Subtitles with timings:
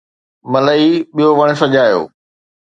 [0.51, 2.01] ملئي ٻيو وڻ سجايو